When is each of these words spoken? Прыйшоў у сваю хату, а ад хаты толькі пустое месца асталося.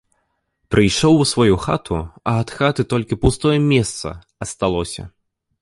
Прыйшоў 0.75 1.13
у 1.25 1.27
сваю 1.31 1.57
хату, 1.67 1.99
а 2.31 2.35
ад 2.45 2.49
хаты 2.61 2.81
толькі 2.95 3.21
пустое 3.27 3.55
месца 3.71 4.17
асталося. 4.49 5.03